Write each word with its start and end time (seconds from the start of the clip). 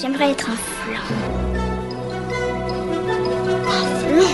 J'aimerais 0.00 0.30
être 0.30 0.48
un 0.48 0.56
flan. 0.56 1.02
Un 3.68 3.84
flan 3.98 4.28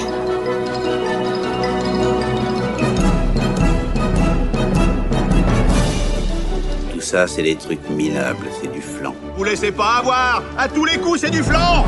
Tout 6.93 7.01
ça, 7.01 7.27
c'est 7.27 7.43
des 7.43 7.57
trucs 7.57 7.89
minables, 7.91 8.47
c'est 8.63 8.73
du 8.73 8.81
flan. 8.81 9.17
Vous 9.37 9.43
laissez 9.43 9.73
pas 9.73 9.97
avoir 9.99 10.45
À 10.57 10.69
tous 10.69 10.85
les 10.85 10.99
coups, 10.99 11.23
c'est 11.23 11.31
du 11.31 11.43
flan 11.43 11.85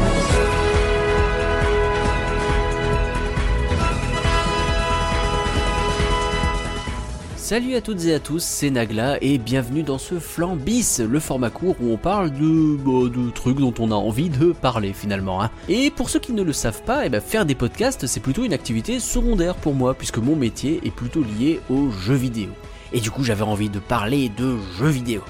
Salut 7.49 7.77
à 7.77 7.81
toutes 7.81 8.05
et 8.05 8.13
à 8.13 8.21
tous, 8.21 8.45
c'est 8.45 8.69
Nagla 8.69 9.17
et 9.23 9.39
bienvenue 9.39 9.83
dans 9.83 9.97
ce 9.97 10.19
flan 10.19 10.55
bis, 10.55 11.01
le 11.01 11.19
format 11.19 11.49
court 11.49 11.77
où 11.81 11.91
on 11.91 11.97
parle 11.97 12.31
de, 12.31 12.77
bah, 12.77 13.09
de 13.09 13.31
trucs 13.31 13.57
dont 13.57 13.73
on 13.79 13.91
a 13.91 13.95
envie 13.95 14.29
de 14.29 14.53
parler 14.53 14.93
finalement. 14.93 15.43
Hein. 15.43 15.51
Et 15.67 15.91
pour 15.91 16.11
ceux 16.11 16.19
qui 16.19 16.35
ne 16.35 16.43
le 16.43 16.53
savent 16.53 16.83
pas, 16.83 17.07
eh 17.07 17.09
ben, 17.09 17.23
faire 17.23 17.47
des 17.47 17.55
podcasts 17.55 18.07
c'est 18.07 18.21
plutôt 18.21 18.45
une 18.45 18.53
activité 18.53 19.01
secondaire 19.01 19.55
pour 19.55 19.73
moi 19.73 19.95
puisque 19.95 20.19
mon 20.19 20.37
métier 20.37 20.79
est 20.85 20.91
plutôt 20.91 21.23
lié 21.23 21.59
aux 21.71 21.89
jeux 21.89 22.17
vidéo. 22.17 22.51
Et 22.93 23.01
du 23.01 23.11
coup 23.11 23.25
j'avais 23.25 23.45
envie 23.45 23.71
de 23.71 23.79
parler 23.79 24.29
de 24.29 24.59
jeux 24.79 24.91
vidéo 24.91 25.23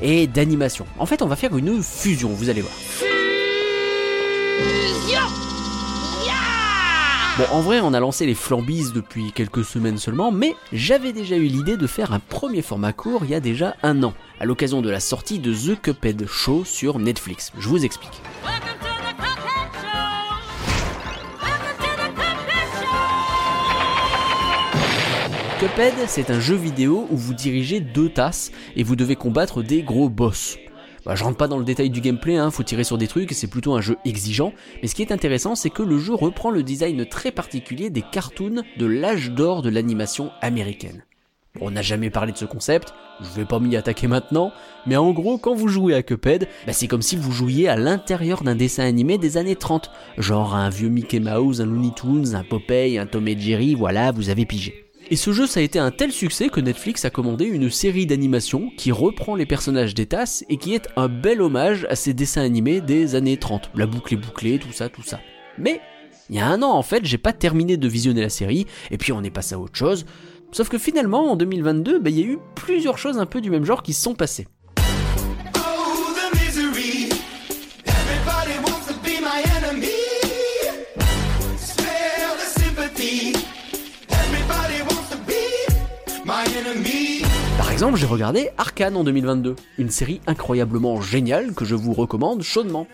et 0.00 0.26
d'animation. 0.26 0.86
En 0.98 1.04
fait 1.04 1.20
on 1.20 1.26
va 1.26 1.36
faire 1.36 1.58
une 1.58 1.82
fusion, 1.82 2.30
vous 2.30 2.48
allez 2.48 2.62
voir. 2.62 2.72
Bon, 7.38 7.44
en 7.52 7.60
vrai, 7.60 7.80
on 7.80 7.92
a 7.92 8.00
lancé 8.00 8.24
les 8.24 8.34
flambises 8.34 8.94
depuis 8.94 9.30
quelques 9.30 9.62
semaines 9.62 9.98
seulement, 9.98 10.32
mais 10.32 10.54
j'avais 10.72 11.12
déjà 11.12 11.36
eu 11.36 11.44
l'idée 11.44 11.76
de 11.76 11.86
faire 11.86 12.14
un 12.14 12.18
premier 12.18 12.62
format 12.62 12.94
court 12.94 13.24
il 13.24 13.30
y 13.30 13.34
a 13.34 13.40
déjà 13.40 13.76
un 13.82 14.02
an, 14.04 14.14
à 14.40 14.46
l'occasion 14.46 14.80
de 14.80 14.88
la 14.88 15.00
sortie 15.00 15.38
de 15.38 15.52
The 15.52 15.78
Cuphead 15.78 16.26
Show 16.26 16.64
sur 16.64 16.98
Netflix. 16.98 17.52
Je 17.58 17.68
vous 17.68 17.84
explique. 17.84 18.22
Cuphead, 25.60 25.94
c'est 26.06 26.30
un 26.30 26.40
jeu 26.40 26.56
vidéo 26.56 27.06
où 27.10 27.18
vous 27.18 27.34
dirigez 27.34 27.80
deux 27.80 28.08
tasses 28.08 28.50
et 28.76 28.82
vous 28.82 28.96
devez 28.96 29.16
combattre 29.16 29.62
des 29.62 29.82
gros 29.82 30.08
boss. 30.08 30.56
Bah, 31.06 31.14
je 31.14 31.22
rentre 31.22 31.36
pas 31.36 31.46
dans 31.46 31.58
le 31.58 31.64
détail 31.64 31.88
du 31.88 32.00
gameplay, 32.00 32.36
hein, 32.36 32.50
faut 32.50 32.64
tirer 32.64 32.82
sur 32.82 32.98
des 32.98 33.06
trucs, 33.06 33.30
c'est 33.30 33.46
plutôt 33.46 33.74
un 33.74 33.80
jeu 33.80 33.96
exigeant, 34.04 34.52
mais 34.82 34.88
ce 34.88 34.96
qui 34.96 35.02
est 35.02 35.12
intéressant 35.12 35.54
c'est 35.54 35.70
que 35.70 35.84
le 35.84 36.00
jeu 36.00 36.14
reprend 36.14 36.50
le 36.50 36.64
design 36.64 37.06
très 37.06 37.30
particulier 37.30 37.90
des 37.90 38.02
cartoons 38.02 38.64
de 38.76 38.86
l'âge 38.86 39.30
d'or 39.30 39.62
de 39.62 39.68
l'animation 39.68 40.32
américaine. 40.42 41.04
On 41.60 41.70
n'a 41.70 41.80
jamais 41.80 42.10
parlé 42.10 42.32
de 42.32 42.36
ce 42.36 42.44
concept, 42.44 42.92
je 43.20 43.28
vais 43.28 43.44
pas 43.44 43.60
m'y 43.60 43.76
attaquer 43.76 44.08
maintenant, 44.08 44.50
mais 44.84 44.96
en 44.96 45.12
gros, 45.12 45.38
quand 45.38 45.54
vous 45.54 45.68
jouez 45.68 45.94
à 45.94 46.02
Cuphead, 46.02 46.48
bah 46.66 46.72
c'est 46.72 46.88
comme 46.88 47.02
si 47.02 47.14
vous 47.14 47.30
jouiez 47.30 47.68
à 47.68 47.76
l'intérieur 47.76 48.42
d'un 48.42 48.56
dessin 48.56 48.82
animé 48.82 49.16
des 49.16 49.36
années 49.36 49.54
30, 49.54 49.92
genre 50.18 50.56
un 50.56 50.70
vieux 50.70 50.88
Mickey 50.88 51.20
Mouse, 51.20 51.60
un 51.60 51.66
Looney 51.66 51.92
Tunes, 51.94 52.34
un 52.34 52.42
Popeye, 52.42 52.98
un 52.98 53.06
Tom 53.06 53.28
et 53.28 53.38
Jerry, 53.38 53.76
voilà, 53.76 54.10
vous 54.10 54.28
avez 54.28 54.44
pigé. 54.44 54.85
Et 55.08 55.14
ce 55.14 55.32
jeu, 55.32 55.46
ça 55.46 55.60
a 55.60 55.62
été 55.62 55.78
un 55.78 55.92
tel 55.92 56.10
succès 56.10 56.48
que 56.48 56.60
Netflix 56.60 57.04
a 57.04 57.10
commandé 57.10 57.44
une 57.44 57.70
série 57.70 58.06
d'animation 58.06 58.72
qui 58.76 58.90
reprend 58.90 59.36
les 59.36 59.46
personnages 59.46 59.94
des 59.94 60.06
tasses 60.06 60.44
et 60.48 60.56
qui 60.56 60.74
est 60.74 60.88
un 60.96 61.08
bel 61.08 61.40
hommage 61.40 61.86
à 61.88 61.94
ces 61.94 62.12
dessins 62.12 62.42
animés 62.42 62.80
des 62.80 63.14
années 63.14 63.36
30. 63.36 63.70
La 63.76 63.86
boucle 63.86 64.14
est 64.14 64.16
bouclée, 64.16 64.58
tout 64.58 64.72
ça, 64.72 64.88
tout 64.88 65.04
ça. 65.04 65.20
Mais, 65.58 65.80
il 66.28 66.34
y 66.34 66.40
a 66.40 66.48
un 66.48 66.60
an 66.60 66.72
en 66.72 66.82
fait, 66.82 67.04
j'ai 67.04 67.18
pas 67.18 67.32
terminé 67.32 67.76
de 67.76 67.86
visionner 67.86 68.20
la 68.20 68.28
série, 68.28 68.66
et 68.90 68.98
puis 68.98 69.12
on 69.12 69.22
est 69.22 69.30
passé 69.30 69.54
à 69.54 69.60
autre 69.60 69.76
chose. 69.76 70.06
Sauf 70.50 70.68
que 70.68 70.78
finalement, 70.78 71.30
en 71.30 71.36
2022, 71.36 72.00
bah, 72.00 72.10
il 72.10 72.18
y 72.18 72.22
a 72.24 72.26
eu 72.26 72.38
plusieurs 72.56 72.98
choses 72.98 73.18
un 73.18 73.26
peu 73.26 73.40
du 73.40 73.50
même 73.50 73.64
genre 73.64 73.84
qui 73.84 73.92
se 73.92 74.02
sont 74.02 74.14
passées. 74.14 74.48
Exemple, 87.76 87.98
j'ai 87.98 88.06
regardé 88.06 88.48
Arcane 88.56 88.96
en 88.96 89.04
2022, 89.04 89.54
une 89.76 89.90
série 89.90 90.22
incroyablement 90.26 91.02
géniale 91.02 91.52
que 91.52 91.66
je 91.66 91.74
vous 91.74 91.92
recommande 91.92 92.42
chaudement. 92.42 92.86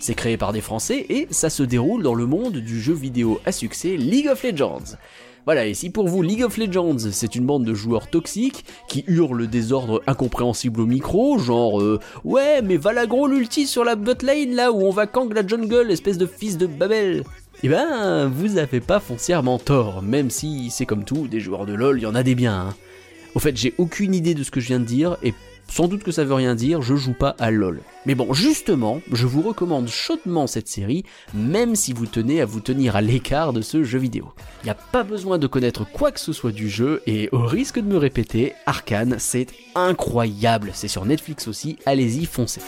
C'est 0.00 0.14
créé 0.14 0.38
par 0.38 0.54
des 0.54 0.62
Français 0.62 1.04
et 1.10 1.26
ça 1.30 1.50
se 1.50 1.62
déroule 1.62 2.02
dans 2.02 2.14
le 2.14 2.24
monde 2.24 2.56
du 2.56 2.80
jeu 2.80 2.94
vidéo 2.94 3.38
à 3.44 3.52
succès 3.52 3.98
League 3.98 4.28
of 4.28 4.42
Legends. 4.42 4.96
Voilà, 5.44 5.66
et 5.66 5.74
si 5.74 5.90
pour 5.90 6.08
vous 6.08 6.22
League 6.22 6.42
of 6.42 6.56
Legends 6.56 7.10
c'est 7.12 7.34
une 7.34 7.44
bande 7.44 7.66
de 7.66 7.74
joueurs 7.74 8.08
toxiques 8.08 8.64
qui 8.88 9.04
hurlent 9.08 9.36
le 9.36 9.46
désordre 9.46 10.00
incompréhensible 10.06 10.80
au 10.80 10.86
micro, 10.86 11.38
genre 11.38 11.78
euh, 11.82 12.00
ouais 12.24 12.62
mais 12.62 12.78
va 12.78 12.94
la 12.94 13.04
gros 13.04 13.26
l'ulti 13.26 13.66
sur 13.66 13.84
la 13.84 13.94
bot 13.94 14.14
lane 14.22 14.54
là 14.54 14.72
où 14.72 14.80
on 14.80 14.90
va 14.90 15.06
kang 15.06 15.30
la 15.34 15.46
jungle, 15.46 15.90
espèce 15.90 16.16
de 16.16 16.26
fils 16.26 16.56
de 16.56 16.66
Babel. 16.66 17.24
Eh 17.62 17.68
ben, 17.68 18.28
vous 18.34 18.56
avez 18.56 18.80
pas 18.80 19.00
foncièrement 19.00 19.58
tort, 19.58 20.00
même 20.00 20.30
si 20.30 20.70
c'est 20.70 20.86
comme 20.86 21.04
tout, 21.04 21.28
des 21.28 21.40
joueurs 21.40 21.66
de 21.66 21.74
LoL, 21.74 21.98
il 21.98 22.04
y 22.04 22.06
en 22.06 22.14
a 22.14 22.22
des 22.22 22.34
biens. 22.34 22.68
hein. 22.70 22.74
Au 23.34 23.38
fait, 23.38 23.56
j'ai 23.56 23.74
aucune 23.78 24.14
idée 24.14 24.34
de 24.34 24.42
ce 24.42 24.50
que 24.50 24.60
je 24.60 24.66
viens 24.66 24.80
de 24.80 24.84
dire 24.84 25.16
et 25.22 25.34
sans 25.70 25.86
doute 25.86 26.02
que 26.02 26.10
ça 26.10 26.24
veut 26.24 26.34
rien 26.34 26.56
dire, 26.56 26.82
je 26.82 26.96
joue 26.96 27.12
pas 27.12 27.36
à 27.38 27.50
LoL. 27.52 27.80
Mais 28.04 28.16
bon, 28.16 28.32
justement, 28.32 29.00
je 29.12 29.26
vous 29.26 29.40
recommande 29.40 29.86
chaudement 29.86 30.48
cette 30.48 30.66
série, 30.66 31.04
même 31.32 31.76
si 31.76 31.92
vous 31.92 32.06
tenez 32.06 32.40
à 32.40 32.44
vous 32.44 32.60
tenir 32.60 32.96
à 32.96 33.00
l'écart 33.00 33.52
de 33.52 33.60
ce 33.60 33.84
jeu 33.84 33.98
vidéo. 34.00 34.32
Il 34.62 34.66
n'y 34.66 34.70
a 34.70 34.74
pas 34.74 35.04
besoin 35.04 35.38
de 35.38 35.46
connaître 35.46 35.84
quoi 35.88 36.10
que 36.10 36.18
ce 36.18 36.32
soit 36.32 36.50
du 36.50 36.68
jeu, 36.68 37.02
et 37.06 37.28
au 37.30 37.46
risque 37.46 37.78
de 37.78 37.86
me 37.86 37.98
répéter, 37.98 38.54
Arcane, 38.66 39.16
c'est 39.18 39.46
incroyable. 39.76 40.72
C'est 40.74 40.88
sur 40.88 41.04
Netflix 41.04 41.46
aussi, 41.46 41.78
allez-y, 41.86 42.26
foncez. 42.26 42.60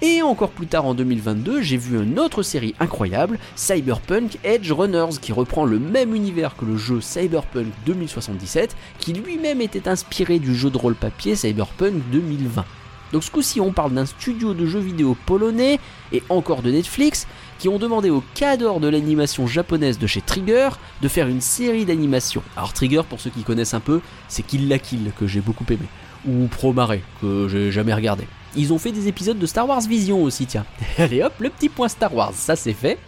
Et 0.00 0.22
encore 0.22 0.50
plus 0.50 0.68
tard 0.68 0.86
en 0.86 0.94
2022, 0.94 1.60
j'ai 1.60 1.76
vu 1.76 2.00
une 2.00 2.20
autre 2.20 2.44
série 2.44 2.74
incroyable, 2.78 3.36
Cyberpunk 3.56 4.38
Edge 4.44 4.70
Runners, 4.70 5.18
qui 5.20 5.32
reprend 5.32 5.64
le 5.64 5.80
même 5.80 6.14
univers 6.14 6.56
que 6.56 6.64
le 6.64 6.76
jeu 6.76 7.00
Cyberpunk 7.00 7.66
2077, 7.84 8.76
qui 9.00 9.12
lui-même 9.12 9.60
était 9.60 9.88
inspiré 9.88 10.38
du 10.38 10.54
jeu 10.54 10.70
de 10.70 10.78
rôle 10.78 10.94
papier 10.94 11.34
Cyberpunk 11.34 12.00
2020. 12.12 12.64
Donc 13.12 13.24
ce 13.24 13.30
coup-ci, 13.32 13.60
on 13.60 13.72
parle 13.72 13.92
d'un 13.92 14.06
studio 14.06 14.54
de 14.54 14.66
jeux 14.66 14.78
vidéo 14.78 15.16
polonais 15.26 15.80
et 16.12 16.22
encore 16.28 16.62
de 16.62 16.70
Netflix 16.70 17.26
qui 17.58 17.68
ont 17.68 17.78
demandé 17.78 18.08
au 18.08 18.22
cadre 18.34 18.78
de 18.78 18.86
l'animation 18.86 19.48
japonaise 19.48 19.98
de 19.98 20.06
chez 20.06 20.20
Trigger 20.20 20.68
de 21.02 21.08
faire 21.08 21.26
une 21.26 21.40
série 21.40 21.86
d'animation. 21.86 22.42
Alors 22.56 22.72
Trigger, 22.72 23.02
pour 23.08 23.18
ceux 23.18 23.30
qui 23.30 23.42
connaissent 23.42 23.74
un 23.74 23.80
peu, 23.80 24.00
c'est 24.28 24.44
Kill 24.44 24.68
la 24.68 24.78
Kill 24.78 25.10
que 25.18 25.26
j'ai 25.26 25.40
beaucoup 25.40 25.64
aimé, 25.68 25.86
ou 26.24 26.46
Pro 26.46 26.72
Mare 26.72 26.98
que 27.20 27.48
j'ai 27.48 27.72
jamais 27.72 27.94
regardé. 27.94 28.28
Ils 28.56 28.72
ont 28.72 28.78
fait 28.78 28.92
des 28.92 29.08
épisodes 29.08 29.38
de 29.38 29.46
Star 29.46 29.68
Wars 29.68 29.82
Vision 29.82 30.22
aussi, 30.22 30.46
tiens. 30.46 30.64
Allez 30.98 31.22
hop, 31.22 31.34
le 31.38 31.50
petit 31.50 31.68
point 31.68 31.88
Star 31.88 32.14
Wars, 32.14 32.32
ça 32.34 32.56
c'est 32.56 32.72
fait. 32.72 32.98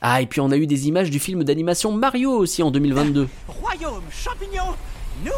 Ah, 0.00 0.22
et 0.22 0.26
puis 0.26 0.40
on 0.40 0.50
a 0.52 0.56
eu 0.56 0.66
des 0.66 0.86
images 0.86 1.10
du 1.10 1.18
film 1.18 1.42
d'animation 1.42 1.90
Mario 1.90 2.30
aussi 2.30 2.62
en 2.62 2.70
2022. 2.70 3.28
Royaume 3.48 4.04
champignon, 4.10 4.74
nous 5.24 5.32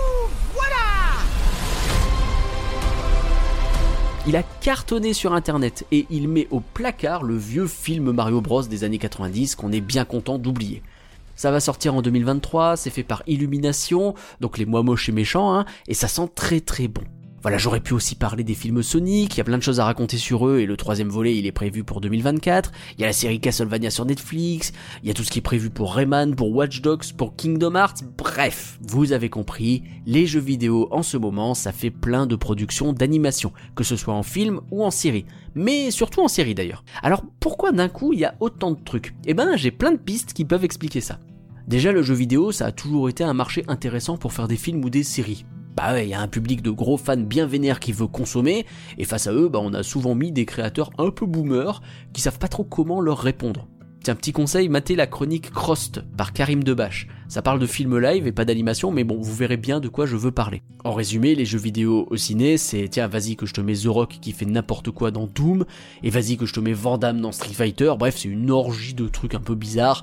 voilà 0.53 0.77
Il 4.27 4.37
a 4.37 4.43
cartonné 4.43 5.15
sur 5.15 5.33
internet 5.33 5.87
et 5.91 6.07
il 6.11 6.29
met 6.29 6.47
au 6.51 6.61
placard 6.61 7.23
le 7.23 7.39
vieux 7.39 7.67
film 7.67 8.13
Mario 8.13 8.43
Bros 8.43 8.65
des 8.65 8.85
années 8.85 8.99
90 8.99 9.55
qu'on 9.55 9.73
est 9.73 9.81
bien 9.81 10.05
content 10.05 10.37
d'oublier. 10.37 10.83
Ça 11.37 11.51
va 11.51 11.59
sortir 11.59 11.95
en 11.95 12.03
2023, 12.03 12.77
c'est 12.77 12.91
fait 12.91 13.03
par 13.03 13.23
Illumination, 13.27 14.15
donc 14.41 14.59
les 14.59 14.67
mois 14.67 14.83
moches 14.83 15.09
et 15.09 15.13
méchants, 15.13 15.55
hein, 15.55 15.65
et 15.89 15.95
ça 15.95 16.07
sent 16.07 16.29
très 16.35 16.61
très 16.61 16.87
bon. 16.87 17.01
Voilà, 17.43 17.57
j'aurais 17.57 17.81
pu 17.81 17.95
aussi 17.95 18.17
parler 18.17 18.45
des 18.45 18.53
films 18.53 18.83
Sonic, 18.83 19.35
il 19.35 19.39
y 19.39 19.41
a 19.41 19.45
plein 19.45 19.57
de 19.57 19.63
choses 19.63 19.81
à 19.81 19.87
raconter 19.87 20.19
sur 20.19 20.47
eux, 20.47 20.59
et 20.59 20.67
le 20.67 20.77
troisième 20.77 21.09
volet 21.09 21.39
il 21.39 21.47
est 21.47 21.53
prévu 21.53 21.85
pour 21.85 22.03
2024, 22.03 22.71
il 22.99 23.01
y 23.01 23.05
a 23.05 23.07
la 23.07 23.15
série 23.15 23.41
Castlevania 23.41 23.89
sur 23.89 24.05
Netflix, 24.05 24.75
il 25.03 25.09
y 25.09 25.11
a 25.11 25.15
tout 25.15 25.25
ce 25.25 25.31
qui 25.31 25.39
est 25.39 25.43
prévu 25.43 25.71
pour 25.71 25.95
Rayman, 25.95 26.35
pour 26.35 26.55
Watch 26.55 26.83
Dogs, 26.83 27.15
pour 27.17 27.37
Kingdom 27.37 27.77
Hearts, 27.77 28.05
bref, 28.19 28.79
vous 28.87 29.13
avez 29.13 29.31
compris, 29.31 29.85
les 30.05 30.27
jeux 30.27 30.39
vidéo 30.41 30.89
en 30.91 31.03
ce 31.03 31.17
moment 31.17 31.55
ça 31.55 31.73
fait 31.73 31.91
plein 31.91 32.27
de 32.27 32.37
productions 32.37 32.93
d'animation, 32.93 33.55
que 33.75 33.85
ce 33.85 33.97
soit 33.97 34.13
en 34.13 34.23
film 34.23 34.61
ou 34.71 34.85
en 34.85 34.91
série, 34.91 35.25
mais 35.55 35.91
surtout 35.91 36.21
en 36.21 36.29
série 36.29 36.55
d'ailleurs. 36.55 36.85
Alors 37.03 37.25
pourquoi 37.41 37.73
d'un 37.73 37.89
coup 37.89 38.13
il 38.13 38.19
y 38.19 38.27
a 38.27 38.35
autant 38.41 38.73
de 38.73 38.85
trucs? 38.85 39.15
Eh 39.25 39.33
ben 39.33 39.57
j'ai 39.57 39.71
plein 39.71 39.93
de 39.93 39.97
pistes 39.97 40.35
qui 40.35 40.45
peuvent 40.45 40.65
expliquer 40.65 41.01
ça. 41.01 41.19
Déjà 41.67 41.91
le 41.91 42.03
jeu 42.03 42.15
vidéo 42.15 42.53
ça 42.53 42.67
a 42.67 42.73
toujours 42.73 43.09
été 43.09 43.25
un 43.25 43.33
marché 43.33 43.65
intéressant 43.67 44.19
pour 44.19 44.35
faire 44.35 44.47
des 44.47 44.59
films 44.59 44.85
ou 44.85 44.91
des 44.91 45.05
séries. 45.05 45.47
Bah 45.77 45.93
ouais, 45.93 46.07
il 46.07 46.11
y 46.11 46.15
a 46.15 46.21
un 46.21 46.29
public 46.29 46.63
de 46.63 46.71
gros 46.71 46.97
fans 46.97 47.17
bien 47.17 47.47
vénères 47.47 47.81
qui 47.81 47.93
veut 47.93 48.07
consommer, 48.07 48.67
et 48.99 49.05
face 49.05 49.27
à 49.27 49.33
eux, 49.33 49.49
bah 49.49 49.61
on 49.63 49.73
a 49.73 49.83
souvent 49.83 50.15
mis 50.15 50.33
des 50.33 50.45
créateurs 50.45 50.91
un 50.99 51.11
peu 51.11 51.27
boomers 51.27 51.81
qui 52.13 52.21
savent 52.21 52.39
pas 52.39 52.49
trop 52.49 52.65
comment 52.65 53.01
leur 53.01 53.19
répondre. 53.19 53.69
Tiens, 54.03 54.15
petit 54.15 54.33
conseil, 54.33 54.71
matez 54.71 54.97
la 54.97 55.07
chronique 55.07 55.51
Crost 55.51 56.03
par 56.17 56.33
Karim 56.33 56.65
Debache. 56.65 57.07
Ça 57.29 57.43
parle 57.43 57.59
de 57.59 57.67
films 57.67 57.99
live 57.99 58.27
et 58.27 58.33
pas 58.33 58.47
d'animation, 58.47 58.91
mais 58.91 59.05
bon, 59.05 59.21
vous 59.21 59.35
verrez 59.35 59.59
bien 59.59 59.79
de 59.79 59.89
quoi 59.89 60.07
je 60.07 60.17
veux 60.17 60.31
parler. 60.31 60.63
En 60.85 60.95
résumé, 60.95 61.35
les 61.35 61.45
jeux 61.45 61.59
vidéo 61.59 62.07
au 62.11 62.17
ciné, 62.17 62.57
c'est 62.57 62.89
tiens, 62.89 63.09
vas-y 63.09 63.37
que 63.37 63.45
je 63.45 63.53
te 63.53 63.61
mets 63.61 63.75
The 63.75 63.89
Rock 63.89 64.17
qui 64.23 64.33
fait 64.33 64.47
n'importe 64.47 64.91
quoi 64.91 65.11
dans 65.11 65.27
Doom, 65.27 65.67
et 66.03 66.09
vas-y 66.09 66.39
que 66.39 66.47
je 66.47 66.55
te 66.55 66.61
mets 66.61 66.73
Van 66.73 66.97
Damme 66.97 67.21
dans 67.21 67.31
Street 67.31 67.53
Fighter, 67.53 67.93
bref, 67.99 68.17
c'est 68.17 68.29
une 68.29 68.51
orgie 68.51 68.95
de 68.95 69.07
trucs 69.07 69.35
un 69.35 69.41
peu 69.41 69.55
bizarres. 69.55 70.03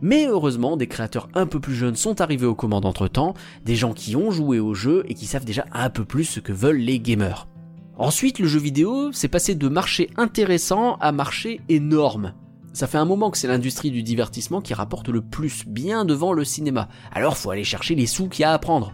Mais 0.00 0.26
heureusement, 0.26 0.76
des 0.76 0.86
créateurs 0.86 1.28
un 1.34 1.46
peu 1.46 1.60
plus 1.60 1.74
jeunes 1.74 1.96
sont 1.96 2.20
arrivés 2.20 2.46
aux 2.46 2.54
commandes 2.54 2.86
entre 2.86 3.08
temps, 3.08 3.34
des 3.64 3.76
gens 3.76 3.92
qui 3.92 4.16
ont 4.16 4.30
joué 4.30 4.60
au 4.60 4.74
jeu 4.74 5.04
et 5.08 5.14
qui 5.14 5.26
savent 5.26 5.44
déjà 5.44 5.64
un 5.72 5.90
peu 5.90 6.04
plus 6.04 6.24
ce 6.24 6.40
que 6.40 6.52
veulent 6.52 6.78
les 6.78 7.00
gamers. 7.00 7.48
Ensuite, 7.96 8.38
le 8.38 8.46
jeu 8.46 8.60
vidéo 8.60 9.12
s'est 9.12 9.28
passé 9.28 9.56
de 9.56 9.68
marché 9.68 10.10
intéressant 10.16 10.96
à 11.00 11.10
marché 11.10 11.60
énorme. 11.68 12.34
Ça 12.72 12.86
fait 12.86 12.98
un 12.98 13.04
moment 13.04 13.30
que 13.30 13.38
c'est 13.38 13.48
l'industrie 13.48 13.90
du 13.90 14.04
divertissement 14.04 14.60
qui 14.60 14.72
rapporte 14.72 15.08
le 15.08 15.20
plus, 15.20 15.66
bien 15.66 16.04
devant 16.04 16.32
le 16.32 16.44
cinéma. 16.44 16.88
Alors 17.12 17.36
faut 17.36 17.50
aller 17.50 17.64
chercher 17.64 17.96
les 17.96 18.06
sous 18.06 18.28
qu'il 18.28 18.42
y 18.42 18.44
a 18.44 18.52
à 18.52 18.58
prendre. 18.60 18.92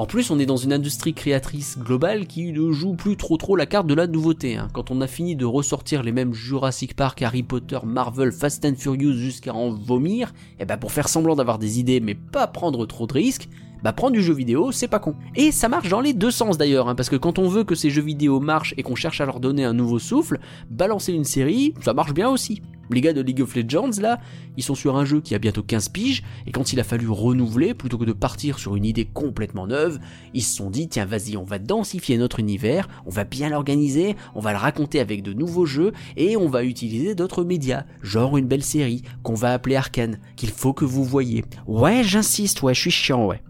En 0.00 0.06
plus, 0.06 0.30
on 0.30 0.38
est 0.38 0.46
dans 0.46 0.56
une 0.56 0.72
industrie 0.72 1.12
créatrice 1.12 1.78
globale 1.78 2.26
qui 2.26 2.52
ne 2.52 2.72
joue 2.72 2.94
plus 2.94 3.18
trop 3.18 3.36
trop 3.36 3.54
la 3.54 3.66
carte 3.66 3.86
de 3.86 3.92
la 3.92 4.06
nouveauté. 4.06 4.56
hein. 4.56 4.68
Quand 4.72 4.90
on 4.90 5.02
a 5.02 5.06
fini 5.06 5.36
de 5.36 5.44
ressortir 5.44 6.02
les 6.02 6.10
mêmes 6.10 6.32
Jurassic 6.32 6.96
Park, 6.96 7.20
Harry 7.20 7.42
Potter, 7.42 7.78
Marvel, 7.84 8.32
Fast 8.32 8.64
and 8.64 8.76
Furious 8.78 9.12
jusqu'à 9.12 9.52
en 9.52 9.68
vomir, 9.74 10.32
et 10.58 10.64
bah 10.64 10.78
pour 10.78 10.90
faire 10.90 11.06
semblant 11.06 11.36
d'avoir 11.36 11.58
des 11.58 11.80
idées 11.80 12.00
mais 12.00 12.14
pas 12.14 12.46
prendre 12.46 12.86
trop 12.86 13.06
de 13.06 13.12
risques, 13.12 13.50
bah 13.82 13.92
prendre 13.92 14.14
du 14.14 14.22
jeu 14.22 14.32
vidéo, 14.32 14.72
c'est 14.72 14.88
pas 14.88 15.00
con. 15.00 15.16
Et 15.36 15.52
ça 15.52 15.68
marche 15.68 15.90
dans 15.90 16.00
les 16.00 16.14
deux 16.14 16.30
sens 16.30 16.56
d'ailleurs, 16.56 16.88
hein, 16.88 16.94
parce 16.94 17.10
que 17.10 17.16
quand 17.16 17.38
on 17.38 17.48
veut 17.48 17.64
que 17.64 17.74
ces 17.74 17.90
jeux 17.90 18.00
vidéo 18.00 18.40
marchent 18.40 18.72
et 18.78 18.82
qu'on 18.82 18.94
cherche 18.94 19.20
à 19.20 19.26
leur 19.26 19.38
donner 19.38 19.64
un 19.64 19.74
nouveau 19.74 19.98
souffle, 19.98 20.40
balancer 20.70 21.12
une 21.12 21.24
série, 21.24 21.74
ça 21.82 21.92
marche 21.92 22.14
bien 22.14 22.30
aussi. 22.30 22.62
Les 22.92 23.00
gars 23.00 23.12
de 23.12 23.20
League 23.20 23.40
of 23.40 23.54
Legends 23.54 24.00
là, 24.00 24.20
ils 24.56 24.62
sont 24.62 24.74
sur 24.74 24.96
un 24.96 25.04
jeu 25.04 25.20
qui 25.20 25.34
a 25.34 25.38
bientôt 25.38 25.62
15 25.62 25.90
piges, 25.90 26.22
et 26.46 26.52
quand 26.52 26.72
il 26.72 26.80
a 26.80 26.84
fallu 26.84 27.08
renouveler, 27.08 27.74
plutôt 27.74 27.98
que 27.98 28.04
de 28.04 28.12
partir 28.12 28.58
sur 28.58 28.76
une 28.76 28.84
idée 28.84 29.04
complètement 29.04 29.66
neuve, 29.66 30.00
ils 30.34 30.42
se 30.42 30.56
sont 30.56 30.70
dit 30.70 30.88
tiens 30.88 31.04
vas-y 31.04 31.36
on 31.36 31.44
va 31.44 31.58
densifier 31.58 32.18
notre 32.18 32.40
univers, 32.40 32.88
on 33.06 33.10
va 33.10 33.24
bien 33.24 33.48
l'organiser, 33.48 34.16
on 34.34 34.40
va 34.40 34.52
le 34.52 34.58
raconter 34.58 35.00
avec 35.00 35.22
de 35.22 35.32
nouveaux 35.32 35.66
jeux, 35.66 35.92
et 36.16 36.36
on 36.36 36.48
va 36.48 36.64
utiliser 36.64 37.14
d'autres 37.14 37.44
médias, 37.44 37.84
genre 38.02 38.36
une 38.36 38.46
belle 38.46 38.64
série, 38.64 39.02
qu'on 39.22 39.34
va 39.34 39.52
appeler 39.52 39.76
Arkane, 39.76 40.18
qu'il 40.36 40.50
faut 40.50 40.72
que 40.72 40.84
vous 40.84 41.04
voyez. 41.04 41.44
Ouais 41.66 42.02
j'insiste, 42.02 42.62
ouais 42.62 42.74
je 42.74 42.80
suis 42.80 42.90
chiant 42.90 43.26
ouais. 43.26 43.42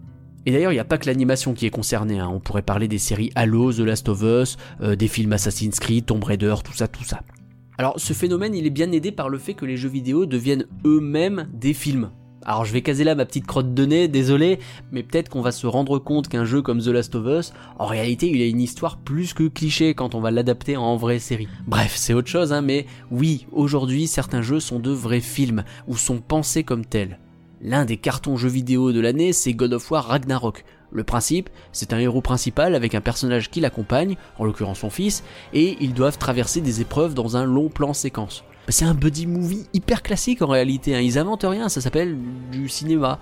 Et 0.45 0.51
d'ailleurs, 0.51 0.71
il 0.71 0.75
n'y 0.75 0.79
a 0.79 0.85
pas 0.85 0.97
que 0.97 1.05
l'animation 1.05 1.53
qui 1.53 1.67
est 1.67 1.69
concernée. 1.69 2.17
hein. 2.17 2.27
On 2.33 2.39
pourrait 2.39 2.63
parler 2.63 2.87
des 2.87 2.97
séries 2.97 3.31
Halo, 3.35 3.71
The 3.71 3.79
Last 3.79 4.09
of 4.09 4.23
Us, 4.23 4.57
euh, 4.81 4.95
des 4.95 5.07
films 5.07 5.33
Assassin's 5.33 5.79
Creed, 5.79 6.07
Tomb 6.07 6.23
Raider, 6.23 6.55
tout 6.63 6.73
ça, 6.73 6.87
tout 6.87 7.03
ça. 7.03 7.21
Alors, 7.81 7.99
ce 7.99 8.13
phénomène, 8.13 8.53
il 8.53 8.67
est 8.67 8.69
bien 8.69 8.91
aidé 8.91 9.11
par 9.11 9.27
le 9.27 9.39
fait 9.39 9.55
que 9.55 9.65
les 9.65 9.75
jeux 9.75 9.89
vidéo 9.89 10.27
deviennent 10.27 10.67
eux-mêmes 10.85 11.49
des 11.51 11.73
films. 11.73 12.11
Alors, 12.45 12.63
je 12.63 12.73
vais 12.73 12.83
caser 12.83 13.03
là 13.03 13.15
ma 13.15 13.25
petite 13.25 13.47
crotte 13.47 13.73
de 13.73 13.85
nez, 13.87 14.07
désolé, 14.07 14.59
mais 14.91 15.01
peut-être 15.01 15.29
qu'on 15.29 15.41
va 15.41 15.51
se 15.51 15.65
rendre 15.65 15.97
compte 15.97 16.27
qu'un 16.27 16.45
jeu 16.45 16.61
comme 16.61 16.79
The 16.79 16.89
Last 16.89 17.15
of 17.15 17.25
Us, 17.25 17.53
en 17.79 17.87
réalité, 17.87 18.29
il 18.29 18.39
a 18.39 18.45
une 18.45 18.61
histoire 18.61 18.97
plus 18.97 19.33
que 19.33 19.47
cliché 19.47 19.95
quand 19.95 20.13
on 20.13 20.21
va 20.21 20.29
l'adapter 20.29 20.77
en 20.77 20.95
vraie 20.95 21.17
série. 21.17 21.47
Bref, 21.65 21.93
c'est 21.95 22.13
autre 22.13 22.27
chose, 22.27 22.53
hein, 22.53 22.61
mais 22.61 22.85
oui, 23.09 23.47
aujourd'hui, 23.51 24.05
certains 24.05 24.43
jeux 24.43 24.59
sont 24.59 24.77
de 24.77 24.91
vrais 24.91 25.19
films, 25.19 25.63
ou 25.87 25.97
sont 25.97 26.19
pensés 26.19 26.63
comme 26.63 26.85
tels. 26.85 27.17
L'un 27.63 27.85
des 27.85 27.97
cartons 27.97 28.37
jeux 28.37 28.49
vidéo 28.49 28.91
de 28.91 28.99
l'année, 28.99 29.33
c'est 29.33 29.55
God 29.55 29.73
of 29.73 29.89
War 29.89 30.05
Ragnarok. 30.05 30.65
Le 30.91 31.03
principe, 31.03 31.49
c'est 31.71 31.93
un 31.93 31.99
héros 31.99 32.21
principal 32.21 32.75
avec 32.75 32.95
un 32.95 33.01
personnage 33.01 33.49
qui 33.49 33.61
l'accompagne, 33.61 34.17
en 34.37 34.45
l'occurrence 34.45 34.79
son 34.79 34.89
fils, 34.89 35.23
et 35.53 35.77
ils 35.79 35.93
doivent 35.93 36.17
traverser 36.17 36.61
des 36.61 36.81
épreuves 36.81 37.13
dans 37.13 37.37
un 37.37 37.45
long 37.45 37.69
plan 37.69 37.93
séquence. 37.93 38.43
C'est 38.67 38.85
un 38.85 38.93
buddy 38.93 39.25
movie 39.25 39.65
hyper 39.73 40.03
classique 40.03 40.41
en 40.41 40.47
réalité, 40.47 40.95
hein. 40.95 40.99
ils 40.99 41.17
inventent 41.17 41.45
rien, 41.47 41.69
ça 41.69 41.81
s'appelle 41.81 42.17
du 42.51 42.67
cinéma. 42.69 43.19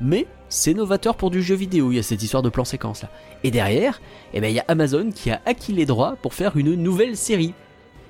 Mais 0.00 0.26
c'est 0.48 0.72
novateur 0.72 1.14
pour 1.14 1.30
du 1.30 1.42
jeu 1.42 1.54
vidéo, 1.54 1.92
il 1.92 1.96
y 1.96 1.98
a 1.98 2.02
cette 2.02 2.22
histoire 2.22 2.42
de 2.42 2.48
plan 2.48 2.64
séquence 2.64 3.02
là. 3.02 3.10
Et 3.44 3.50
derrière, 3.50 4.00
eh 4.32 4.40
ben, 4.40 4.48
il 4.48 4.54
y 4.54 4.60
a 4.60 4.64
Amazon 4.66 5.10
qui 5.14 5.30
a 5.30 5.40
acquis 5.44 5.72
les 5.72 5.84
droits 5.86 6.16
pour 6.22 6.32
faire 6.32 6.56
une 6.56 6.74
nouvelle 6.74 7.16
série 7.16 7.52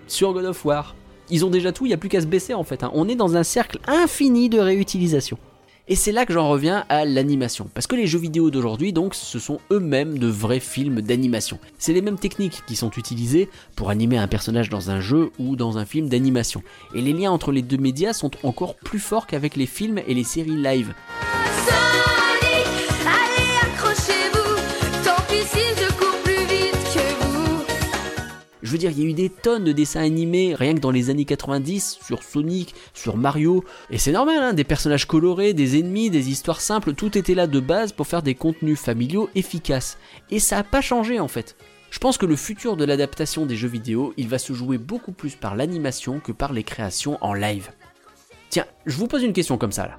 sur 0.07 0.33
God 0.33 0.45
of 0.45 0.65
War. 0.65 0.95
Ils 1.31 1.45
ont 1.45 1.51
déjà 1.51 1.73
tout, 1.73 1.87
il 1.87 1.89
n'y 1.89 1.95
a 1.95 1.99
plus 1.99 2.09
qu'à 2.09 2.21
se 2.21 2.27
baisser 2.27 2.55
en 2.55 2.65
fait. 2.65 2.83
hein. 2.85 2.91
On 2.95 3.09
est 3.09 3.17
dans 3.17 3.37
un 3.37 3.43
cercle 3.43 3.79
infini 3.87 4.49
de 4.49 4.61
réutilisation. 4.61 5.39
Et 5.88 5.97
c'est 5.97 6.12
là 6.12 6.27
que 6.27 6.32
j'en 6.32 6.49
reviens 6.49 6.85
à 6.88 7.05
l'animation. 7.05 7.69
Parce 7.75 7.87
que 7.87 7.97
les 7.97 8.06
jeux 8.06 8.19
vidéo 8.19 8.50
d'aujourd'hui, 8.50 8.93
donc, 8.93 9.15
ce 9.15 9.38
sont 9.38 9.59
eux-mêmes 9.73 10.19
de 10.19 10.29
vrais 10.29 10.61
films 10.61 11.00
d'animation. 11.00 11.59
C'est 11.79 11.93
les 11.93 12.03
mêmes 12.03 12.19
techniques 12.19 12.62
qui 12.67 12.77
sont 12.77 12.91
utilisées 12.91 13.49
pour 13.77 13.91
animer 13.91 14.19
un 14.19 14.29
personnage 14.29 14.69
dans 14.69 14.91
un 14.91 15.00
jeu 15.00 15.32
ou 15.38 15.56
dans 15.56 15.79
un 15.79 15.85
film 15.85 16.09
d'animation. 16.09 16.62
Et 16.94 17.03
les 17.03 17.12
liens 17.12 17.32
entre 17.32 17.53
les 17.53 17.62
deux 17.62 17.79
médias 17.79 18.12
sont 18.12 18.31
encore 18.43 18.77
plus 18.77 19.00
forts 19.00 19.27
qu'avec 19.27 19.56
les 19.56 19.67
films 19.67 20.00
et 20.06 20.15
les 20.15 20.25
séries 20.25 20.56
live. 20.56 20.94
Je 28.71 28.75
veux 28.77 28.79
dire, 28.79 28.93
il 28.93 29.01
y 29.01 29.03
a 29.05 29.11
eu 29.11 29.15
des 29.15 29.31
tonnes 29.31 29.65
de 29.65 29.73
dessins 29.73 30.01
animés, 30.01 30.55
rien 30.55 30.75
que 30.75 30.79
dans 30.79 30.93
les 30.93 31.11
années 31.11 31.25
90, 31.25 31.99
sur 32.07 32.23
Sonic, 32.23 32.73
sur 32.95 33.17
Mario. 33.17 33.65
Et 33.91 33.99
c'est 33.99 34.13
normal, 34.13 34.39
hein, 34.39 34.53
des 34.53 34.63
personnages 34.63 35.09
colorés, 35.09 35.55
des 35.55 35.81
ennemis, 35.81 36.09
des 36.09 36.31
histoires 36.31 36.61
simples, 36.61 36.95
tout 36.95 37.19
était 37.19 37.35
là 37.35 37.49
de 37.49 37.59
base 37.59 37.91
pour 37.91 38.07
faire 38.07 38.23
des 38.23 38.37
contenus 38.37 38.79
familiaux 38.79 39.29
efficaces. 39.35 39.99
Et 40.31 40.39
ça 40.39 40.59
a 40.59 40.63
pas 40.63 40.83
changé 40.83 41.19
en 41.19 41.27
fait. 41.27 41.57
Je 41.91 41.99
pense 41.99 42.17
que 42.17 42.27
le 42.27 42.37
futur 42.37 42.77
de 42.77 42.85
l'adaptation 42.85 43.45
des 43.45 43.57
jeux 43.57 43.67
vidéo, 43.67 44.15
il 44.17 44.29
va 44.29 44.39
se 44.39 44.53
jouer 44.53 44.79
beaucoup 44.79 45.11
plus 45.11 45.35
par 45.35 45.57
l'animation 45.57 46.21
que 46.21 46.31
par 46.31 46.53
les 46.53 46.63
créations 46.63 47.19
en 47.23 47.35
live. 47.35 47.71
Tiens, 48.51 48.67
je 48.87 48.97
vous 48.97 49.09
pose 49.09 49.25
une 49.25 49.33
question 49.33 49.59
comme 49.59 49.73
ça 49.73 49.89
là. 49.89 49.99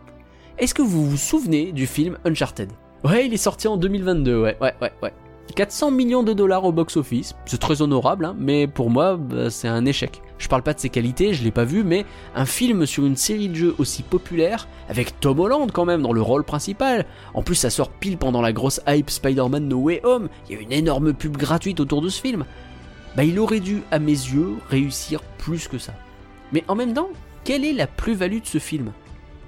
Est-ce 0.59 0.73
que 0.73 0.81
vous 0.81 1.09
vous 1.09 1.17
souvenez 1.17 1.73
du 1.73 1.87
film 1.87 2.17
Uncharted? 2.23 2.71
Ouais, 3.03 3.25
il 3.25 3.33
est 3.33 3.37
sorti 3.37 3.67
en 3.67 3.75
2022, 3.75 4.41
ouais, 4.41 4.57
ouais, 4.61 4.73
ouais, 4.79 4.93
ouais. 5.03 5.11
400 5.55 5.91
millions 5.91 6.23
de 6.23 6.33
dollars 6.33 6.63
au 6.63 6.71
box-office, 6.71 7.35
c'est 7.45 7.59
très 7.59 7.81
honorable, 7.81 8.25
hein, 8.25 8.35
mais 8.37 8.67
pour 8.67 8.89
moi, 8.89 9.17
bah, 9.17 9.49
c'est 9.49 9.67
un 9.67 9.85
échec. 9.85 10.21
Je 10.37 10.47
parle 10.47 10.63
pas 10.63 10.73
de 10.73 10.79
ses 10.79 10.89
qualités, 10.89 11.33
je 11.33 11.43
l'ai 11.43 11.51
pas 11.51 11.65
vu, 11.65 11.83
mais 11.83 12.05
un 12.35 12.45
film 12.45 12.85
sur 12.85 13.05
une 13.05 13.15
série 13.15 13.49
de 13.49 13.55
jeux 13.55 13.75
aussi 13.77 14.01
populaire, 14.01 14.67
avec 14.89 15.19
Tom 15.19 15.39
Holland 15.39 15.71
quand 15.71 15.85
même 15.85 16.01
dans 16.01 16.13
le 16.13 16.21
rôle 16.21 16.43
principal. 16.43 17.05
En 17.33 17.43
plus, 17.43 17.55
ça 17.55 17.69
sort 17.69 17.89
pile 17.89 18.17
pendant 18.17 18.41
la 18.41 18.53
grosse 18.53 18.81
hype 18.87 19.09
Spider-Man 19.09 19.67
No 19.67 19.77
Way 19.77 20.01
Home. 20.03 20.29
Il 20.49 20.55
y 20.55 20.57
a 20.57 20.61
une 20.61 20.71
énorme 20.71 21.13
pub 21.13 21.37
gratuite 21.37 21.79
autour 21.79 22.01
de 22.01 22.09
ce 22.09 22.21
film. 22.21 22.45
Bah, 23.15 23.23
il 23.23 23.39
aurait 23.39 23.59
dû, 23.59 23.83
à 23.91 23.99
mes 23.99 24.11
yeux, 24.11 24.55
réussir 24.69 25.21
plus 25.37 25.67
que 25.67 25.77
ça. 25.77 25.93
Mais 26.53 26.63
en 26.67 26.75
même 26.75 26.93
temps, 26.93 27.09
quelle 27.43 27.65
est 27.65 27.73
la 27.73 27.87
plus-value 27.87 28.41
de 28.41 28.47
ce 28.47 28.57
film? 28.57 28.91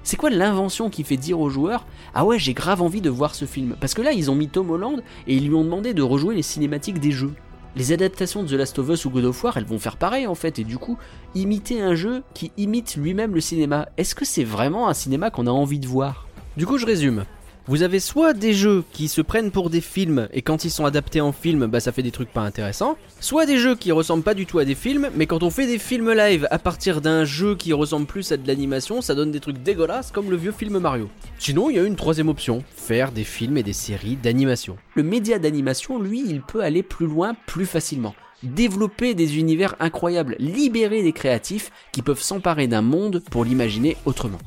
C'est 0.04 0.18
quoi 0.18 0.28
l'invention 0.28 0.90
qui 0.90 1.02
fait 1.02 1.16
dire 1.16 1.40
aux 1.40 1.48
joueurs 1.48 1.86
Ah 2.14 2.26
ouais, 2.26 2.38
j'ai 2.38 2.52
grave 2.52 2.82
envie 2.82 3.00
de 3.00 3.08
voir 3.08 3.34
ce 3.34 3.46
film 3.46 3.74
Parce 3.80 3.94
que 3.94 4.02
là, 4.02 4.12
ils 4.12 4.30
ont 4.30 4.34
mis 4.34 4.48
Tom 4.48 4.70
Holland 4.70 5.02
et 5.26 5.34
ils 5.34 5.48
lui 5.48 5.54
ont 5.54 5.64
demandé 5.64 5.94
de 5.94 6.02
rejouer 6.02 6.34
les 6.34 6.42
cinématiques 6.42 7.00
des 7.00 7.10
jeux. 7.10 7.32
Les 7.74 7.90
adaptations 7.90 8.42
de 8.42 8.48
The 8.48 8.52
Last 8.52 8.78
of 8.78 8.90
Us 8.90 9.06
ou 9.06 9.10
God 9.10 9.24
of 9.24 9.42
War, 9.42 9.56
elles 9.56 9.64
vont 9.64 9.78
faire 9.78 9.96
pareil 9.96 10.26
en 10.26 10.34
fait, 10.34 10.58
et 10.58 10.64
du 10.64 10.76
coup, 10.76 10.98
imiter 11.34 11.80
un 11.80 11.94
jeu 11.94 12.22
qui 12.34 12.52
imite 12.58 12.96
lui-même 12.96 13.34
le 13.34 13.40
cinéma. 13.40 13.88
Est-ce 13.96 14.14
que 14.14 14.26
c'est 14.26 14.44
vraiment 14.44 14.88
un 14.88 14.94
cinéma 14.94 15.30
qu'on 15.30 15.46
a 15.46 15.50
envie 15.50 15.80
de 15.80 15.88
voir? 15.88 16.28
Du 16.58 16.66
coup, 16.66 16.76
je 16.76 16.86
résume. 16.86 17.24
Vous 17.66 17.82
avez 17.82 17.98
soit 17.98 18.34
des 18.34 18.52
jeux 18.52 18.84
qui 18.92 19.08
se 19.08 19.22
prennent 19.22 19.50
pour 19.50 19.70
des 19.70 19.80
films 19.80 20.28
et 20.34 20.42
quand 20.42 20.66
ils 20.66 20.70
sont 20.70 20.84
adaptés 20.84 21.22
en 21.22 21.32
film, 21.32 21.64
bah 21.64 21.80
ça 21.80 21.92
fait 21.92 22.02
des 22.02 22.10
trucs 22.10 22.30
pas 22.30 22.42
intéressants, 22.42 22.98
soit 23.20 23.46
des 23.46 23.56
jeux 23.56 23.74
qui 23.74 23.90
ressemblent 23.90 24.22
pas 24.22 24.34
du 24.34 24.44
tout 24.44 24.58
à 24.58 24.66
des 24.66 24.74
films, 24.74 25.08
mais 25.16 25.24
quand 25.24 25.42
on 25.42 25.48
fait 25.48 25.66
des 25.66 25.78
films 25.78 26.12
live 26.12 26.46
à 26.50 26.58
partir 26.58 27.00
d'un 27.00 27.24
jeu 27.24 27.56
qui 27.56 27.72
ressemble 27.72 28.04
plus 28.04 28.32
à 28.32 28.36
de 28.36 28.46
l'animation, 28.46 29.00
ça 29.00 29.14
donne 29.14 29.30
des 29.30 29.40
trucs 29.40 29.62
dégueulasses 29.62 30.10
comme 30.10 30.28
le 30.28 30.36
vieux 30.36 30.52
film 30.52 30.78
Mario. 30.78 31.08
Sinon, 31.38 31.70
il 31.70 31.76
y 31.76 31.78
a 31.78 31.84
une 31.84 31.96
troisième 31.96 32.28
option, 32.28 32.62
faire 32.76 33.12
des 33.12 33.24
films 33.24 33.56
et 33.56 33.62
des 33.62 33.72
séries 33.72 34.16
d'animation. 34.16 34.76
Le 34.94 35.02
média 35.02 35.38
d'animation, 35.38 35.98
lui, 35.98 36.22
il 36.28 36.42
peut 36.42 36.62
aller 36.62 36.82
plus 36.82 37.06
loin 37.06 37.34
plus 37.46 37.66
facilement 37.66 38.14
développer 38.42 39.14
des 39.14 39.38
univers 39.38 39.74
incroyables, 39.80 40.36
libérer 40.38 41.02
des 41.02 41.12
créatifs 41.12 41.70
qui 41.92 42.02
peuvent 42.02 42.20
s'emparer 42.20 42.66
d'un 42.66 42.82
monde 42.82 43.22
pour 43.30 43.42
l'imaginer 43.42 43.96
autrement. 44.04 44.38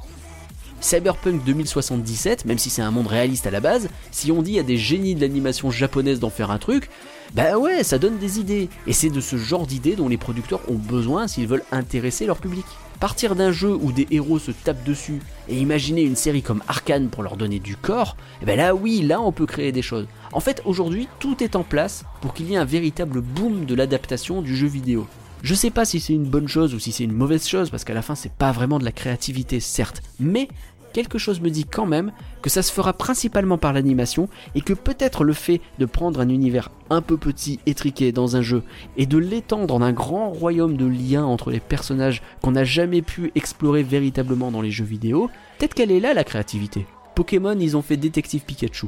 Cyberpunk 0.79 1.43
2077, 1.43 2.45
même 2.45 2.57
si 2.57 2.69
c'est 2.69 2.81
un 2.81 2.91
monde 2.91 3.07
réaliste 3.07 3.47
à 3.47 3.51
la 3.51 3.59
base, 3.59 3.89
si 4.11 4.31
on 4.31 4.41
dit 4.41 4.59
à 4.59 4.63
des 4.63 4.77
génies 4.77 5.15
de 5.15 5.21
l'animation 5.21 5.71
japonaise 5.71 6.19
d'en 6.19 6.29
faire 6.29 6.51
un 6.51 6.59
truc, 6.59 6.89
bah 7.33 7.57
ouais, 7.57 7.83
ça 7.83 7.97
donne 7.97 8.17
des 8.17 8.39
idées. 8.39 8.69
Et 8.85 8.93
c'est 8.93 9.09
de 9.09 9.19
ce 9.19 9.37
genre 9.37 9.67
d'idées 9.67 9.95
dont 9.95 10.07
les 10.07 10.17
producteurs 10.17 10.61
ont 10.69 10.75
besoin 10.75 11.27
s'ils 11.27 11.47
veulent 11.47 11.65
intéresser 11.71 12.25
leur 12.25 12.37
public. 12.37 12.65
Partir 12.99 13.35
d'un 13.35 13.51
jeu 13.51 13.75
où 13.75 13.91
des 13.91 14.07
héros 14.09 14.39
se 14.39 14.51
tapent 14.51 14.83
dessus 14.83 15.19
et 15.49 15.57
imaginer 15.57 16.01
une 16.01 16.15
série 16.15 16.41
comme 16.41 16.63
Arkane 16.67 17.09
pour 17.09 17.21
leur 17.21 17.37
donner 17.37 17.59
du 17.59 17.75
corps, 17.75 18.17
et 18.41 18.45
ben 18.45 18.57
là 18.57 18.73
oui, 18.73 19.01
là 19.01 19.21
on 19.21 19.31
peut 19.31 19.45
créer 19.45 19.71
des 19.71 19.83
choses. 19.83 20.07
En 20.31 20.39
fait, 20.39 20.61
aujourd'hui, 20.65 21.07
tout 21.19 21.43
est 21.43 21.55
en 21.55 21.63
place 21.63 22.05
pour 22.21 22.33
qu'il 22.33 22.49
y 22.49 22.55
ait 22.55 22.57
un 22.57 22.65
véritable 22.65 23.21
boom 23.21 23.65
de 23.65 23.75
l'adaptation 23.75 24.41
du 24.41 24.55
jeu 24.55 24.67
vidéo. 24.67 25.07
Je 25.43 25.53
sais 25.53 25.69
pas 25.69 25.85
si 25.85 25.99
c'est 25.99 26.13
une 26.13 26.25
bonne 26.25 26.47
chose 26.47 26.73
ou 26.73 26.79
si 26.79 26.91
c'est 26.91 27.03
une 27.03 27.13
mauvaise 27.13 27.47
chose, 27.47 27.69
parce 27.69 27.83
qu'à 27.83 27.93
la 27.93 28.01
fin 28.01 28.15
c'est 28.15 28.31
pas 28.31 28.51
vraiment 28.51 28.79
de 28.79 28.85
la 28.85 28.91
créativité, 28.91 29.59
certes, 29.59 30.01
mais 30.19 30.47
quelque 30.93 31.19
chose 31.19 31.41
me 31.41 31.51
dit 31.51 31.65
quand 31.65 31.85
même 31.85 32.11
que 32.41 32.49
ça 32.49 32.63
se 32.63 32.71
fera 32.71 32.93
principalement 32.93 33.59
par 33.59 33.71
l'animation 33.71 34.29
et 34.55 34.61
que 34.61 34.73
peut-être 34.73 35.23
le 35.23 35.33
fait 35.33 35.61
de 35.77 35.85
prendre 35.85 36.21
un 36.21 36.29
univers 36.29 36.69
un 36.89 37.01
peu 37.01 37.17
petit, 37.17 37.59
étriqué 37.67 38.11
dans 38.11 38.35
un 38.35 38.41
jeu 38.41 38.63
et 38.97 39.05
de 39.05 39.19
l'étendre 39.19 39.75
en 39.75 39.81
un 39.83 39.93
grand 39.93 40.31
royaume 40.31 40.75
de 40.75 40.87
liens 40.87 41.25
entre 41.25 41.51
les 41.51 41.59
personnages 41.59 42.23
qu'on 42.41 42.51
n'a 42.51 42.63
jamais 42.63 43.03
pu 43.03 43.31
explorer 43.35 43.83
véritablement 43.83 44.49
dans 44.49 44.61
les 44.61 44.71
jeux 44.71 44.85
vidéo, 44.85 45.29
peut-être 45.59 45.75
qu'elle 45.75 45.91
est 45.91 45.99
là 45.99 46.15
la 46.15 46.23
créativité. 46.23 46.87
Pokémon, 47.13 47.57
ils 47.59 47.77
ont 47.77 47.81
fait 47.81 47.97
Détective 47.97 48.43
Pikachu. 48.43 48.87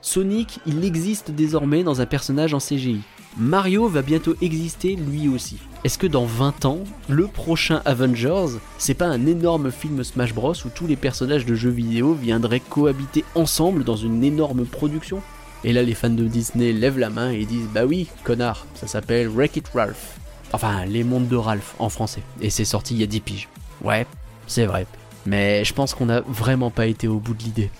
Sonic, 0.00 0.60
il 0.64 0.84
existe 0.84 1.32
désormais 1.32 1.82
dans 1.82 2.00
un 2.00 2.06
personnage 2.06 2.54
en 2.54 2.58
CGI. 2.58 3.00
Mario 3.40 3.86
va 3.86 4.02
bientôt 4.02 4.34
exister 4.42 4.96
lui 4.96 5.28
aussi. 5.28 5.58
Est-ce 5.84 5.96
que 5.96 6.08
dans 6.08 6.24
20 6.24 6.64
ans, 6.64 6.80
le 7.08 7.28
prochain 7.28 7.82
Avengers, 7.84 8.58
c'est 8.78 8.94
pas 8.94 9.06
un 9.06 9.26
énorme 9.26 9.70
film 9.70 10.02
Smash 10.02 10.34
Bros 10.34 10.54
où 10.64 10.70
tous 10.74 10.88
les 10.88 10.96
personnages 10.96 11.46
de 11.46 11.54
jeux 11.54 11.70
vidéo 11.70 12.14
viendraient 12.14 12.58
cohabiter 12.58 13.24
ensemble 13.36 13.84
dans 13.84 13.94
une 13.94 14.24
énorme 14.24 14.64
production? 14.64 15.22
Et 15.62 15.72
là, 15.72 15.84
les 15.84 15.94
fans 15.94 16.10
de 16.10 16.26
Disney 16.26 16.72
lèvent 16.72 16.98
la 16.98 17.10
main 17.10 17.30
et 17.30 17.44
disent 17.44 17.68
Bah 17.72 17.84
oui, 17.84 18.08
connard, 18.24 18.66
ça 18.74 18.88
s'appelle 18.88 19.28
Wreck 19.28 19.56
It 19.56 19.68
Ralph. 19.68 20.18
Enfin, 20.52 20.84
Les 20.86 21.04
Mondes 21.04 21.28
de 21.28 21.36
Ralph 21.36 21.76
en 21.78 21.90
français. 21.90 22.22
Et 22.40 22.50
c'est 22.50 22.64
sorti 22.64 22.94
il 22.94 23.00
y 23.00 23.04
a 23.04 23.06
10 23.06 23.20
piges. 23.20 23.48
Ouais, 23.84 24.04
c'est 24.48 24.66
vrai. 24.66 24.84
Mais 25.26 25.64
je 25.64 25.74
pense 25.74 25.94
qu'on 25.94 26.06
n'a 26.06 26.22
vraiment 26.22 26.70
pas 26.70 26.86
été 26.86 27.06
au 27.06 27.20
bout 27.20 27.34
de 27.34 27.42
l'idée. 27.44 27.70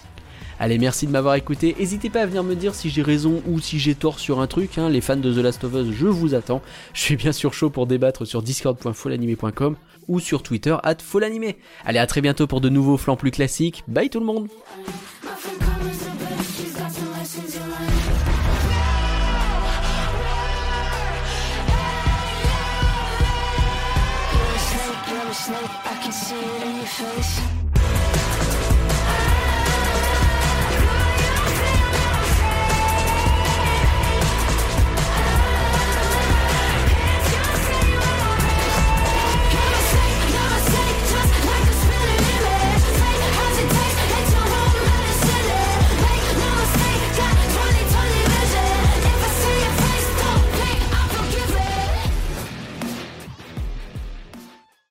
Allez, 0.60 0.78
merci 0.78 1.06
de 1.06 1.12
m'avoir 1.12 1.36
écouté. 1.36 1.76
N'hésitez 1.78 2.10
pas 2.10 2.22
à 2.22 2.26
venir 2.26 2.42
me 2.42 2.54
dire 2.54 2.74
si 2.74 2.90
j'ai 2.90 3.02
raison 3.02 3.42
ou 3.46 3.60
si 3.60 3.78
j'ai 3.78 3.94
tort 3.94 4.18
sur 4.18 4.40
un 4.40 4.46
truc. 4.46 4.76
hein. 4.78 4.88
Les 4.88 5.00
fans 5.00 5.16
de 5.16 5.32
The 5.32 5.36
Last 5.38 5.62
of 5.64 5.74
Us, 5.74 5.92
je 5.92 6.06
vous 6.06 6.34
attends. 6.34 6.62
Je 6.94 7.00
suis 7.00 7.16
bien 7.16 7.32
sûr 7.32 7.54
chaud 7.54 7.70
pour 7.70 7.86
débattre 7.86 8.26
sur 8.26 8.42
discord.folanimé.com 8.42 9.76
ou 10.08 10.20
sur 10.20 10.42
Twitter 10.42 10.76
at 10.82 10.96
folanimé. 11.00 11.58
Allez, 11.84 11.98
à 12.00 12.06
très 12.06 12.20
bientôt 12.20 12.46
pour 12.46 12.60
de 12.60 12.68
nouveaux 12.68 12.96
flancs 12.96 13.16
plus 13.16 13.30
classiques. 13.30 13.84
Bye 13.86 14.10
tout 14.10 14.20
le 14.20 14.26
monde. 14.26 14.48